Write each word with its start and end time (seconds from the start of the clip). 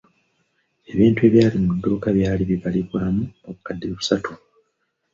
Ebintu 0.91 1.19
ebyali 1.27 1.57
mu 1.65 1.71
dduuka 1.77 2.07
byali 2.17 2.43
bibalirwamu 2.49 3.23
obukadde 3.49 3.85
busatu. 3.95 4.31